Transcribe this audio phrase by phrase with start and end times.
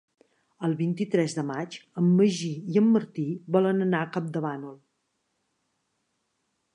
[0.67, 3.25] El vint-i-tres de maig en Magí i en Martí
[3.57, 4.75] volen anar a Campdevànol.